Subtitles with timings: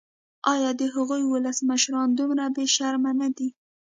[0.53, 3.49] ایا د هغوی ولسمشران دومره بې شرمه نه دي.